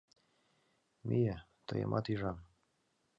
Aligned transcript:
—Мие, 1.07 1.35
тыйымат 1.67 2.05
ӱжам. 2.13 2.37